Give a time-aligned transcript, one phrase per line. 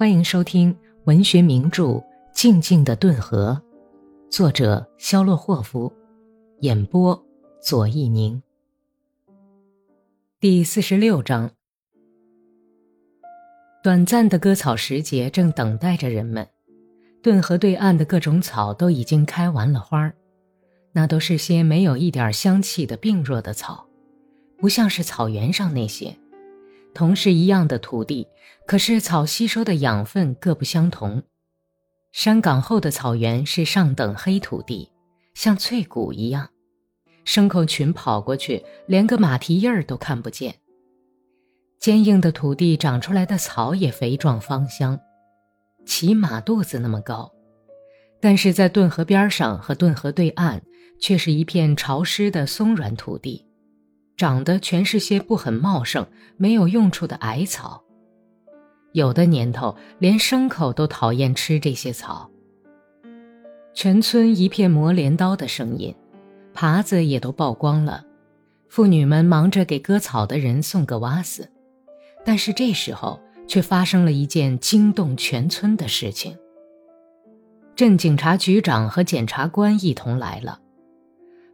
[0.00, 0.74] 欢迎收听
[1.04, 1.84] 文学名著
[2.32, 3.60] 《静静的顿河》，
[4.30, 5.92] 作者肖洛霍夫，
[6.60, 7.22] 演播
[7.60, 8.42] 左一宁。
[10.40, 11.50] 第四十六章，
[13.82, 16.48] 短暂的割草时节正等待着人们。
[17.22, 20.14] 顿河对岸的各种草都已经开完了花儿
[20.92, 23.86] 那都是些没有一点香气的病弱的草，
[24.56, 26.16] 不像是草原上那些。
[26.94, 28.26] 同是一样的土地，
[28.66, 31.22] 可是草吸收的养分各不相同。
[32.12, 34.90] 山岗后的草原是上等黑土地，
[35.34, 36.50] 像脆骨一样，
[37.24, 40.56] 牲口群跑过去，连个马蹄印儿都看不见。
[41.78, 45.00] 坚硬的土地长出来的草也肥壮芳香，
[45.86, 47.32] 起马肚子那么高。
[48.20, 50.60] 但是在顿河边上和顿河对岸，
[51.00, 53.46] 却是一片潮湿的松软土地。
[54.20, 56.06] 长得全是些不很茂盛、
[56.36, 57.82] 没有用处的矮草，
[58.92, 62.28] 有的年头连牲口都讨厌吃这些草。
[63.72, 65.94] 全村一片磨镰刀的声音，
[66.54, 68.04] 耙子也都曝光了，
[68.68, 71.48] 妇女们忙着给割草的人送个瓦斯。
[72.22, 73.18] 但是这时候
[73.48, 76.36] 却发生了一件惊动全村的事情。
[77.74, 80.60] 镇警察局长和检察官一同来了。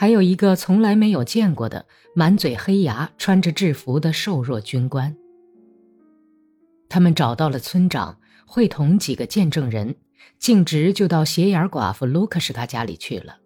[0.00, 1.84] 还有一个从来没有见过的、
[2.14, 5.14] 满嘴黑牙、穿着制服的瘦弱军官。
[6.88, 9.94] 他们找到了村长，会同几个见证人，
[10.38, 13.36] 径直就到斜眼寡妇卢克什他家里去了。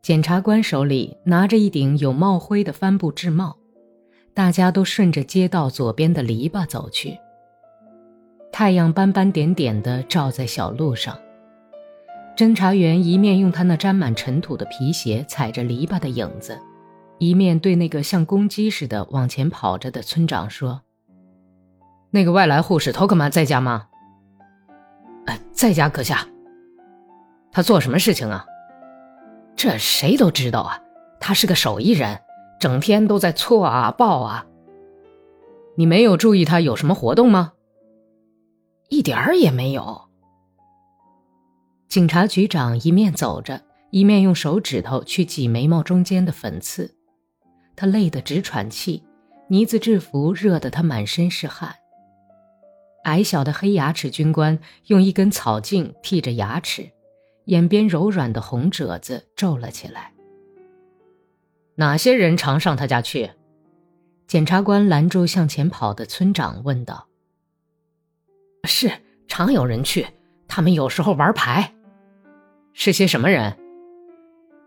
[0.00, 3.58] 检察官手里拿着一顶有帽徽的帆布制帽，
[4.32, 7.18] 大家都顺着街道左边的篱笆走去。
[8.50, 11.14] 太阳斑斑点点地照在小路上。
[12.36, 16.58] 侦查员一面用他那沾满尘土的皮鞋踩着篱笆的影子，
[17.18, 20.82] 一面对那个像公鸡似的往前跑着的村长说
[22.10, 23.86] ：“那个外来护士托克曼在家吗
[25.52, 26.26] ？”“在家，阁下。
[27.52, 28.44] ”“他做什么事情啊
[29.54, 30.80] ？”“这谁都知道啊，
[31.20, 32.20] 他是个手艺人，
[32.58, 34.44] 整天都在搓啊抱啊。
[35.78, 37.52] ”“你没有注意他有什么活动吗
[38.90, 40.02] ？”“一点儿也没有。”
[41.94, 46.92] 警察局长一面走着，一面用手指头去挤眉毛中间的粉刺，
[47.76, 49.04] 他累得直喘气，
[49.46, 51.72] 呢子制服热得他满身是汗。
[53.04, 56.90] 矮小的黑牙齿军官用一根草茎剔着牙齿，
[57.44, 60.12] 眼边柔软的红褶子皱了起来。
[61.76, 63.30] 哪些人常上他家去？
[64.26, 67.06] 检察官拦住向前跑的村长，问道
[68.66, 68.90] ：“是
[69.28, 70.08] 常有人去，
[70.48, 71.72] 他们有时候玩牌。”
[72.74, 73.56] 是些什么人？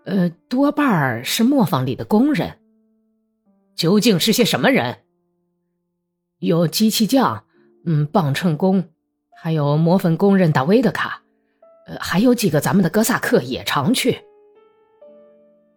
[0.06, 2.58] 呃，多半儿是磨坊里的工人。
[3.76, 5.00] 究竟是些什么人？
[6.40, 7.44] 有机器匠，
[7.86, 8.86] 嗯，磅秤工，
[9.36, 11.22] 还有磨粉工人达维德卡，
[11.86, 14.18] 呃，还有几个咱们的哥萨克也常去。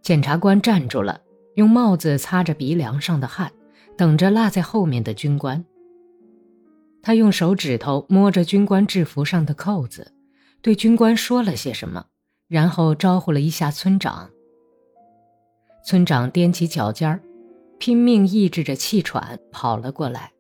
[0.01, 1.21] 检察官站住了，
[1.57, 3.53] 用帽子擦着鼻梁上的汗，
[3.99, 5.65] 等着落在后面的军官。
[7.03, 10.13] 他用手指头摸着军官制服上的扣子，
[10.63, 12.07] 对军官说了些什么。
[12.51, 14.29] 然后招呼了一下村长。
[15.85, 17.23] 村长踮起脚尖儿，
[17.79, 20.33] 拼命抑制着气喘跑了过来。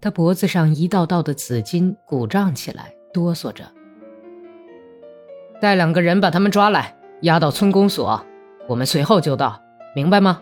[0.00, 3.64] 他脖子上一道道的紫筋鼓胀起来，哆嗦着。
[5.60, 8.24] 带两个人把他们抓来，押到村公所，
[8.68, 9.60] 我们随后就到，
[9.96, 10.40] 明白吗？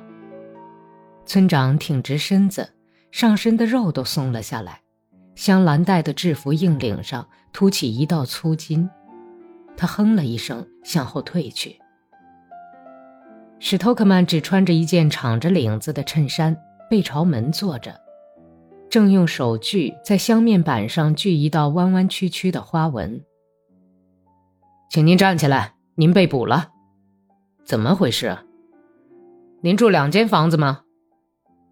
[1.25, 2.69] 村长挺直身子，
[3.11, 4.83] 上身的肉都松了下来，
[5.35, 8.91] 镶蓝带的制服硬领上凸起一道粗筋。
[9.77, 11.79] 他哼了一声，向后退去。
[13.59, 16.57] 史托克曼只穿着一件敞着领子的衬衫，
[16.91, 18.01] 背朝门坐着，
[18.91, 23.25] 正用手锯在箱面板上锯一道弯弯曲曲的花纹。
[24.91, 26.71] 请您站起来，您被捕了，
[27.65, 28.37] 怎么回事？
[29.63, 30.83] 您住两间房子吗？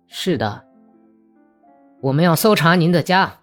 [0.06, 0.64] 是的，
[2.00, 3.38] 我们要搜查您的家。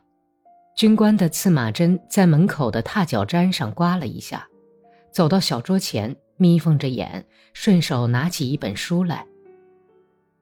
[0.76, 4.48] 军官的刺马针在门口的踏脚毡上刮了一下，
[5.18, 9.26] 走到小桌前，眯缝着眼，顺手拿起一本书来。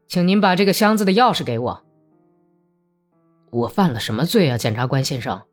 [0.06, 1.86] 请您把这个箱子的钥匙给我。
[3.52, 5.44] 我犯了什么罪啊，检察官先生？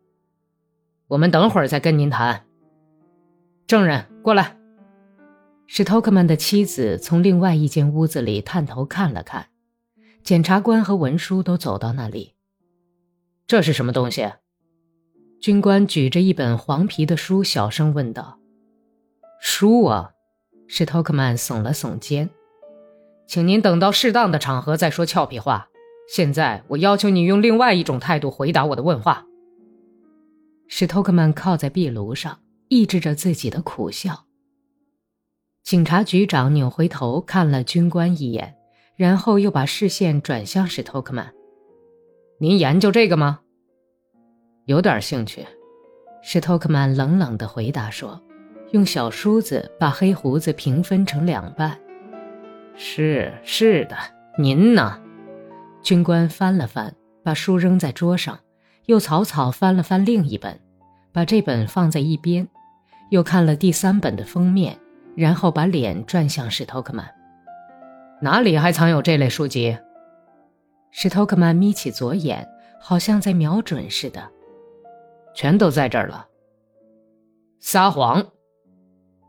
[1.06, 2.44] 我们等会儿再跟您谈。
[3.69, 4.56] 证人过来。
[5.69, 9.50] 史托克曼的妻子从另外一间屋子里探头看了看，
[10.24, 12.34] 检察官和文书都走到那里。
[13.46, 14.28] 这是什么东西？
[15.40, 18.40] 军官举着一本黄皮的书，小声问道
[19.44, 20.12] ：“书啊？”
[20.68, 22.30] 史托克曼耸了耸肩
[23.26, 25.68] ，“请您等到适当的场合再说俏皮话。
[26.08, 29.26] 现在我要求你用另外一种态度回答我的问话。”
[30.68, 34.26] 史托克曼靠在壁炉上，抑制着自己的苦笑。
[35.64, 38.54] 警察局长扭回头看了军官一眼，
[38.96, 41.32] 然后又把视线转向史托克曼
[42.38, 43.40] ：“您研究这个吗
[44.66, 45.44] ？”“有点兴趣。”
[46.22, 48.22] 史托克曼冷冷地回答说，
[48.72, 51.78] 用小梳子把黑胡子平分成两半。
[52.76, 53.96] “是是的，
[54.36, 55.00] 您呢？”
[55.82, 58.38] 军官翻了翻，把书扔在桌上，
[58.86, 60.58] 又草草翻了翻另一本，
[61.12, 62.48] 把这本放在一边，
[63.10, 64.78] 又看了第三本的封面。
[65.14, 67.06] 然后把脸转向史托克曼，
[68.22, 69.76] 哪里还藏有这类书籍？
[70.90, 72.48] 史托克曼眯起左眼，
[72.80, 74.26] 好像在瞄准似的。
[75.34, 76.26] 全都在这儿了。
[77.60, 78.26] 撒谎！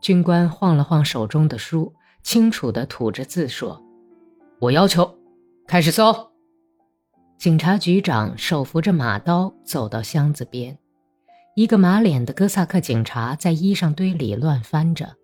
[0.04, 3.82] 军官晃了晃手中的书，清楚地吐着字说
[4.60, 5.16] ：“我要求，
[5.66, 6.30] 开始搜。”
[7.40, 10.76] 警察局长手扶着马刀走到箱子边，
[11.56, 15.14] 一个马脸的哥萨克警察在衣裳堆里乱翻着。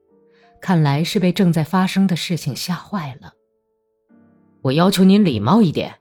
[0.62, 3.34] 看来是被正在发生的事情吓坏了。
[4.62, 5.96] 我要求您礼貌一点。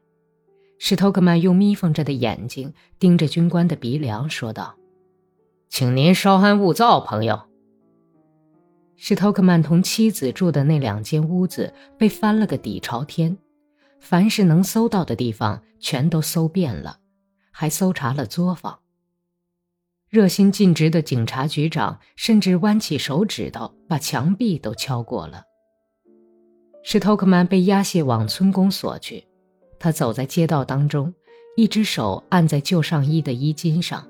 [0.78, 4.76] 史托克曼用眯缝着的眼睛盯着军官的鼻梁，说道
[5.68, 7.42] ：“请您稍安勿躁，朋友。”
[9.02, 13.38] 史托克曼同妻子住的那两间屋子被翻了个底朝天，
[14.02, 17.00] 凡是能搜到的地方全都搜遍了，
[17.50, 18.78] 还搜查了作坊。
[20.10, 25.44] 热心尽职的警察局长甚至弯起手指头把墙壁都敲过了。
[26.84, 29.26] 史托克曼被押解往村公所去，
[29.80, 31.14] 他走在街道当中，
[31.56, 34.06] 一只手按在旧上衣的衣襟上，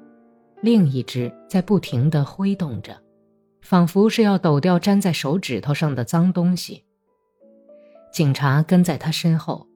[0.64, 3.00] 另一只在不停地挥动着，
[3.62, 6.84] 仿佛是要抖掉粘在手指头上的脏东西。
[8.12, 9.68] 警察跟在他身后，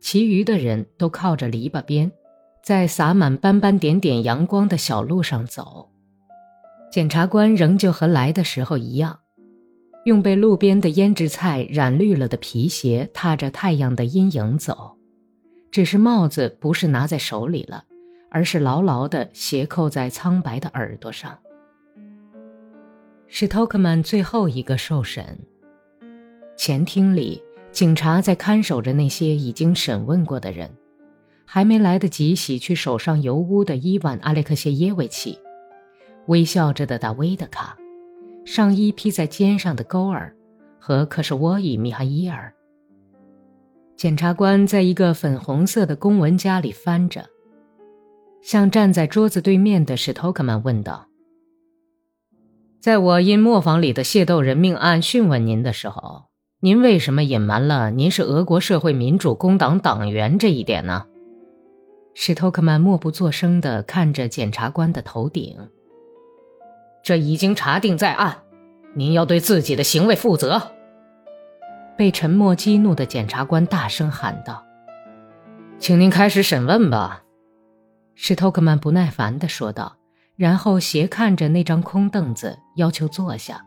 [0.00, 2.10] 其余的人都靠着篱笆边。
[2.62, 5.90] 在洒满斑斑点点阳光的小路上走，
[6.92, 9.18] 检察官仍旧和来的时候一样，
[10.04, 14.96] 用被路边的腌制菜染绿了的皮鞋踏着太阳的阴影走，
[15.72, 17.82] 只是帽子不是拿在手里了，
[18.30, 21.36] 而是牢牢地斜扣在苍白的耳朵上。
[23.34, 25.24] 是托克曼最后一个受审，
[26.54, 30.70] 前厅里警察在看守着那些已经审问过的人。
[31.46, 35.38] 还没来得及洗去手上油污的伊万·阿列克谢耶维奇，
[36.26, 37.74] 微笑着的达维德卡，
[38.44, 40.36] 上衣披在肩上的勾尔
[40.78, 42.52] 和克什沃伊·米哈伊尔。
[43.96, 47.24] 检察官在一个粉红色的公文夹里翻着，
[48.42, 51.06] 向站在桌子对面的史托克曼问道
[52.82, 56.24] ：“在我因磨坊里的械斗人命案讯问您的时候，
[56.58, 61.06] 您为什么隐瞒了您是俄国社会民主工党党员这一点呢？”
[62.12, 65.56] 史托克曼默不作声地看着检察官的头顶。
[67.04, 68.42] 这已经查定在案，
[68.96, 70.60] 您要对自己的行为负责。
[71.96, 74.60] 被沉默激怒的检察官大声喊道
[75.78, 77.22] ：“请您开始审问吧。”
[78.16, 79.98] 史托克曼不耐烦地说道，
[80.34, 83.64] 然后斜看着那张空凳子，要求坐下。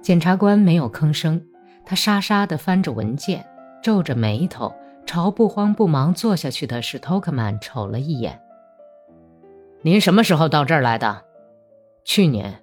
[0.00, 1.44] 检察官没有吭声，
[1.84, 3.46] 他沙沙地翻着文件，
[3.82, 4.74] 皱着眉头。
[5.06, 8.40] 朝不慌不忙坐下去的史托克曼瞅了一眼。
[9.82, 11.24] 您什么时候到这儿来的？
[12.06, 12.62] 去年。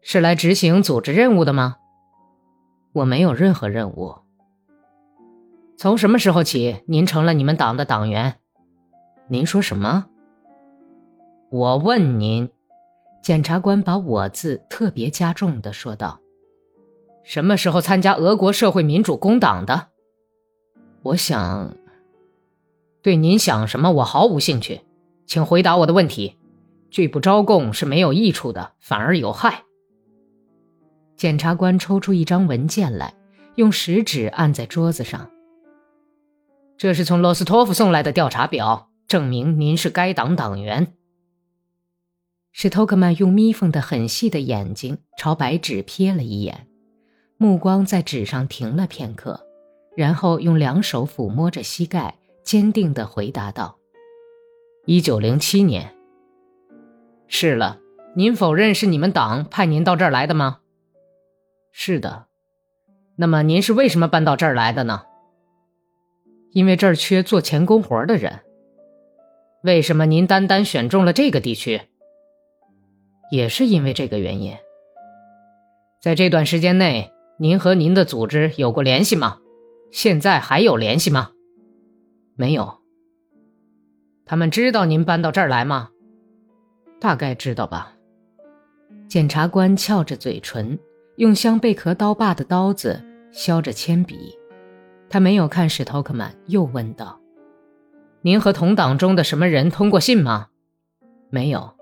[0.00, 1.78] 是来执行组织任务的吗？
[2.92, 4.14] 我没有任何任务。
[5.76, 8.36] 从什么时候起，您成了你们党的党员？
[9.26, 10.06] 您说什么？
[11.50, 12.48] 我问您。
[13.22, 16.20] 检察官把我字特别加重的说道
[17.22, 19.88] ：“什么时候参加俄国社会民主工党的？”
[21.04, 21.76] 我想，
[23.00, 24.80] 对您想什么我毫无兴趣，
[25.26, 26.36] 请回答我的问题。
[26.90, 29.62] 拒不招供是没有益处的，反而有害。
[31.16, 33.14] 检察官抽出一张文件来，
[33.54, 35.30] 用食指按在桌子上。
[36.76, 40.94] 这是从罗斯托夫送来的调查表，证明您是该党党员。
[42.52, 46.68] 史托克曼用眯缝的很细的眼睛朝白纸瞥了一眼，
[47.36, 49.46] 目光在纸上停了片刻。
[49.94, 53.76] 然后用两手抚摸着膝盖，坚定地回答道
[54.86, 55.94] ：“一九零七年。
[57.26, 57.78] 是了，
[58.16, 60.60] 您否认是你们党派您到这儿来的吗？
[61.72, 62.26] 是的。
[63.16, 65.02] 那么您是为什么搬到这儿来的呢？
[66.52, 68.40] 因为这儿缺做钳工活的人。
[69.62, 71.82] 为什么您单单选中了这个地区？
[73.32, 74.54] 也是因为这个原因。
[76.02, 79.38] 在这段时间内，您和您的组织有过联系吗？”
[79.90, 81.30] 现在还有联系吗？
[82.34, 82.78] 没有。
[84.26, 85.90] 他们知道您搬到这儿来吗？
[87.00, 87.94] 大概知道吧。
[89.08, 90.78] 检察官翘着嘴唇，
[91.16, 94.34] 用镶贝壳刀把的刀子削着铅笔。
[95.08, 97.20] 他没有看史托克曼，又问道
[98.20, 100.48] ：“您和同党中的什么人通过信吗
[101.28, 101.72] ？”“没有。”“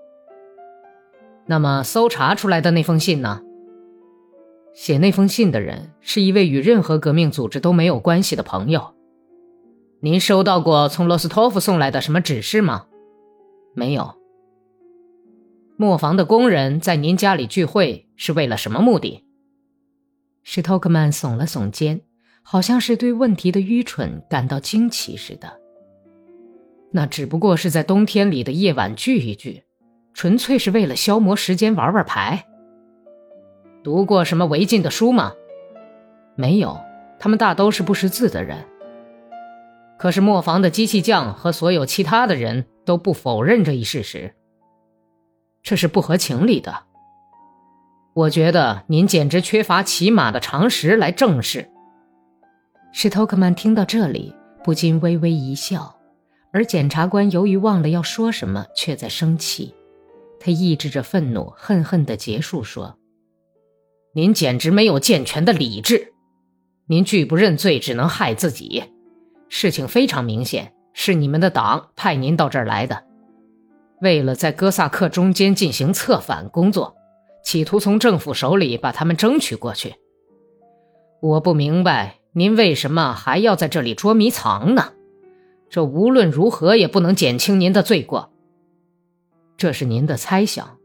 [1.45, 3.41] 那么搜查出来的那封信呢
[4.73, 8.93] ？”“写那封信的人是一位与任何革命组织都没有关系的朋友。
[10.01, 12.85] ”“您收到过从罗斯托夫送来的什么指示吗
[13.75, 14.15] ？”“没有。
[15.77, 19.23] ”“磨坊的工人在您家里聚会是为了什么目的？”
[20.43, 22.01] 史托克曼耸了耸肩。
[22.43, 25.59] 好像是对问题的愚蠢感到惊奇似的。
[26.91, 29.63] 那只不过是在冬天里的夜晚聚一聚，
[30.13, 32.45] 纯粹是为了消磨时间、玩玩牌。
[33.83, 35.33] 读过什么违禁的书吗？
[36.35, 36.79] 没有，
[37.19, 38.65] 他们大都是不识字的人。
[39.97, 44.33] 可是磨坊的机器匠和所有其他的人都不否认这一事实。
[45.61, 46.83] 这是不合情理的。
[48.13, 51.69] 我觉得您简直缺乏起码的常识来正视。
[52.91, 55.95] 史托克曼听到这里，不禁微微一笑，
[56.51, 59.73] 而检察官由于忘了要说什么，却在生气。
[60.41, 62.97] 他抑制着愤怒，恨恨地结束说
[64.15, 66.13] ：“您简直没有健全的理智，
[66.87, 68.83] 您拒不认罪，只能害自己。
[69.47, 73.03] 事情非常明显，是你们的党派您到这儿来的，
[74.01, 76.95] 为了在哥萨克中间进行策反工作，
[77.43, 79.93] 企图从政府手里把他们争取过去。
[81.21, 84.93] 我不明白。”您为什么还要在这里捉迷藏呢？
[85.69, 88.31] 这无论如何也不能减轻您的罪过。
[89.61, 90.79] 这是您的猜想，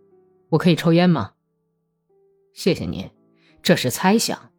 [0.51, 1.33] 我可以抽烟吗？
[2.53, 3.09] 谢谢您，
[3.63, 4.51] 这是猜想，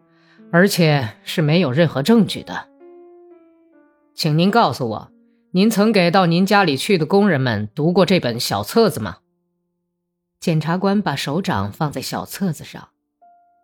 [0.52, 2.68] 而且是没有任何证据的。
[4.16, 5.12] 请您告诉我，
[5.52, 9.20] 您曾给到您家里去的工人们读过这本小册子吗？
[10.40, 12.90] 检察官把手掌放在小册子上。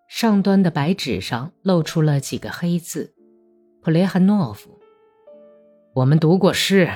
[0.08, 3.16] 上端的白纸上露出了几个黑字
[3.82, 4.80] ：“普雷汉诺夫。”
[5.96, 6.88] 我们读过诗。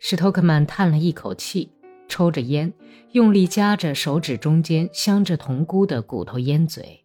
[0.00, 1.70] 史托克曼叹了一口气，
[2.08, 2.72] 抽着烟，
[3.12, 7.04] 用力夹着手指中间镶着铜箍的骨头烟嘴。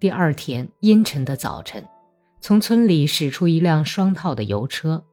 [0.00, 1.84] 第二天阴沉的早晨，
[2.40, 5.04] 从村里驶出一辆双套的油车，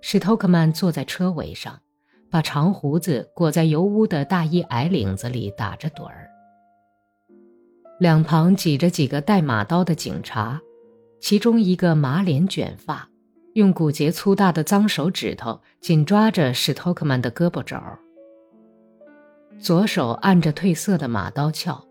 [0.00, 1.80] 史托克曼坐在车尾上，
[2.30, 6.30] 把长胡子裹在油污的大衣矮领子里打着盹儿。
[8.00, 10.60] 两旁挤着几个带马刀的警察，
[11.20, 13.08] 其中一个马脸卷发，
[13.56, 17.74] 用骨节粗大的脏手指头紧抓着史托克曼的胳膊肘，
[19.58, 21.82] 左手按着褪色的马刀鞘，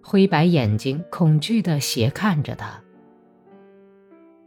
[0.00, 2.80] 灰白眼睛恐惧地斜看着他。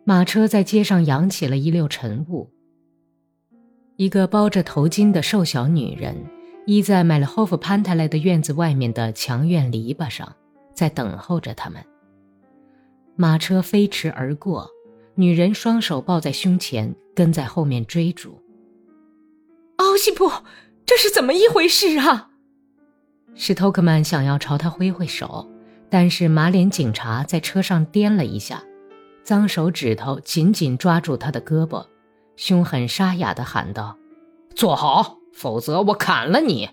[0.06, 2.50] 马车在街上扬起了一溜尘雾。
[3.98, 6.16] 一个包着头巾的瘦小女人
[6.66, 10.34] 依在麦勒霍夫潘泰莱的院子外面的墙院篱笆上。
[10.74, 11.82] 在等候着他们。
[13.16, 14.70] 马车飞驰而过，
[15.16, 18.42] 女人双手抱在胸前，跟在后面追逐。
[19.78, 20.30] 奥西普，
[20.86, 22.30] 这是怎么一回事啊？
[23.34, 25.50] 史托克曼想要朝他挥挥手，
[25.90, 28.64] 但是马脸警察在车上颠了一下，
[29.24, 31.86] 脏手指头紧紧抓住他的胳膊，
[32.36, 33.98] 凶狠沙哑地喊道
[34.56, 36.70] ：“坐好，否则我砍了你。”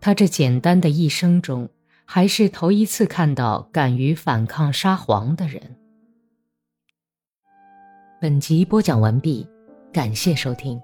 [0.00, 1.68] 他这简单的一生中。
[2.04, 5.76] 还是头一次看到敢于反抗沙皇的人。
[8.22, 9.44] 本集播讲完毕，
[9.92, 10.80] 感谢收听。